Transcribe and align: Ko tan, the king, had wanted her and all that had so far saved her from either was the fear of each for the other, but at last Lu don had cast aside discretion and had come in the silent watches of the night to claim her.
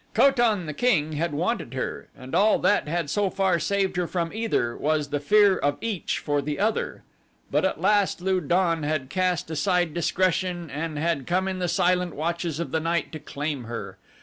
Ko 0.15 0.31
tan, 0.31 0.65
the 0.65 0.73
king, 0.73 1.13
had 1.13 1.31
wanted 1.31 1.75
her 1.75 2.07
and 2.17 2.33
all 2.33 2.57
that 2.57 2.87
had 2.87 3.07
so 3.07 3.29
far 3.29 3.59
saved 3.59 3.97
her 3.97 4.07
from 4.07 4.33
either 4.33 4.75
was 4.75 5.09
the 5.09 5.19
fear 5.19 5.55
of 5.57 5.77
each 5.79 6.17
for 6.17 6.41
the 6.41 6.57
other, 6.57 7.03
but 7.51 7.65
at 7.65 7.79
last 7.79 8.19
Lu 8.19 8.41
don 8.41 8.81
had 8.81 9.11
cast 9.11 9.51
aside 9.51 9.93
discretion 9.93 10.71
and 10.71 10.97
had 10.97 11.27
come 11.27 11.47
in 11.47 11.59
the 11.59 11.67
silent 11.67 12.15
watches 12.15 12.59
of 12.59 12.71
the 12.71 12.79
night 12.79 13.11
to 13.11 13.19
claim 13.19 13.65
her. 13.65 13.99